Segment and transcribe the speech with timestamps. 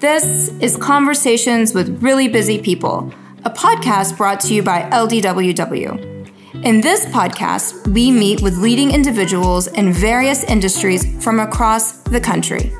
[0.00, 3.12] This is Conversations with Really Busy People,
[3.44, 6.64] a podcast brought to you by LDWW.
[6.64, 12.72] In this podcast, we meet with leading individuals in various industries from across the country.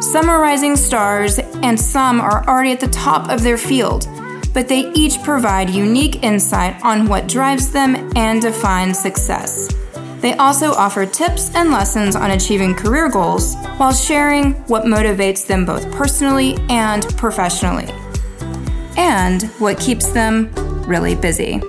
[0.00, 4.08] Some are rising stars, and some are already at the top of their field,
[4.52, 9.72] but they each provide unique insight on what drives them and defines success.
[10.20, 15.64] They also offer tips and lessons on achieving career goals while sharing what motivates them
[15.64, 17.88] both personally and professionally,
[18.96, 20.50] and what keeps them
[20.88, 21.62] really busy.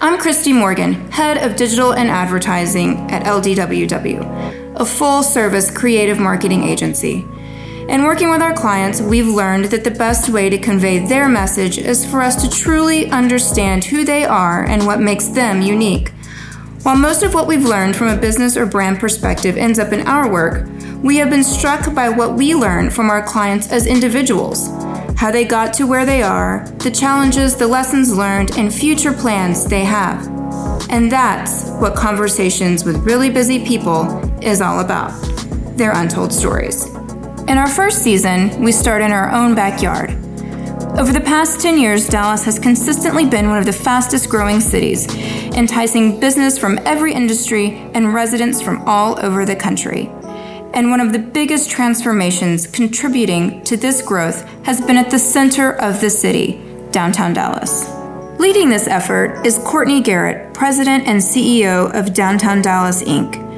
[0.00, 6.64] I'm Christy Morgan, Head of Digital and Advertising at LDWW, a full service creative marketing
[6.64, 7.24] agency.
[7.90, 11.76] In working with our clients, we've learned that the best way to convey their message
[11.76, 16.10] is for us to truly understand who they are and what makes them unique.
[16.84, 20.06] While most of what we've learned from a business or brand perspective ends up in
[20.06, 20.68] our work,
[21.02, 24.68] we have been struck by what we learn from our clients as individuals
[25.16, 29.66] how they got to where they are, the challenges, the lessons learned, and future plans
[29.66, 30.26] they have.
[30.90, 34.06] And that's what Conversations with Really Busy People
[34.42, 35.10] is all about
[35.76, 36.86] their untold stories.
[37.50, 40.10] In our first season, we start in our own backyard.
[40.96, 45.12] Over the past 10 years, Dallas has consistently been one of the fastest growing cities,
[45.56, 50.06] enticing business from every industry and residents from all over the country.
[50.74, 55.72] And one of the biggest transformations contributing to this growth has been at the center
[55.72, 56.62] of the city,
[56.92, 57.90] downtown Dallas.
[58.38, 63.49] Leading this effort is Kourtny Garrett, President and CEO of Downtown Dallas Inc.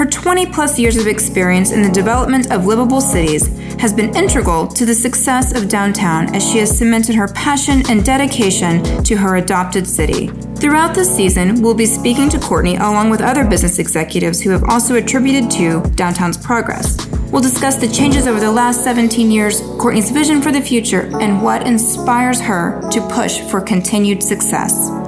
[0.00, 3.48] Her 20 plus years of experience in the development of livable cities
[3.78, 8.02] has been integral to the success of downtown as she has cemented her passion and
[8.02, 10.28] dedication to her adopted city.
[10.56, 14.64] Throughout this season, we'll be speaking to Kourtny along with other business executives who have
[14.70, 17.06] also attributed to downtown's progress.
[17.30, 21.42] We'll discuss the changes over the last 17 years, Kourtny's vision for the future, and
[21.42, 24.99] what inspires her to push for continued success.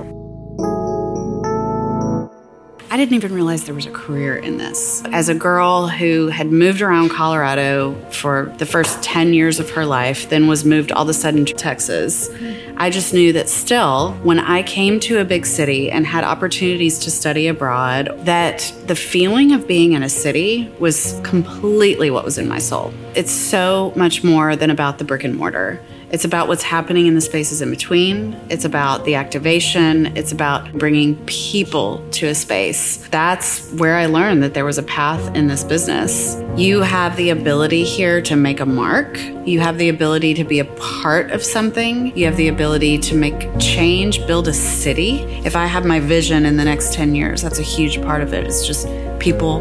[3.03, 5.03] Didn't even realize there was a career in this.
[5.07, 9.85] As a girl who had moved around Colorado for the first 10 years of her
[9.85, 12.31] life, then was moved all of a sudden to Texas,
[12.77, 17.01] I just knew that still, when I came to a big city and had opportunities
[17.01, 22.39] to study abroad, that the feeling of being in a city was completely what was
[22.39, 22.95] in my soul.
[23.17, 25.81] It's so much more than about the brick and mortar.
[26.13, 28.39] It's about what's happening in the spaces in between.
[28.51, 30.15] It's about the activation.
[30.15, 32.92] It's about bringing people to a space.
[32.97, 36.43] That's where I learned that there was a path in this business.
[36.57, 39.19] You have the ability here to make a mark.
[39.47, 42.17] You have the ability to be a part of something.
[42.17, 45.21] You have the ability to make change, build a city.
[45.45, 48.33] If I have my vision in the next 10 years, that's a huge part of
[48.33, 48.47] it.
[48.47, 48.87] It's just
[49.19, 49.61] people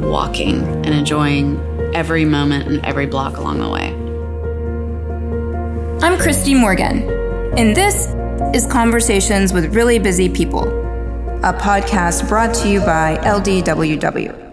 [0.00, 1.58] walking and enjoying
[1.94, 3.94] every moment and every block along the way.
[6.00, 7.02] I'm Christy Morgan,
[7.58, 8.14] and this
[8.54, 10.68] is Conversations with Really Busy People,
[11.44, 14.47] a podcast brought to you by LDWW.